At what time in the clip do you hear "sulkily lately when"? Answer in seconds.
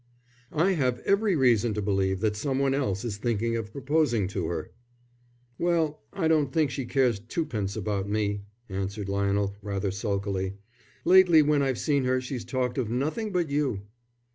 9.91-11.61